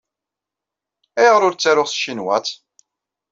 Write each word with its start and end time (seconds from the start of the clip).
Ayɣer 1.19 1.41
ur 1.47 1.53
ttaruɣ 1.55 1.87
s 1.89 1.93
tcinwat? 1.93 2.47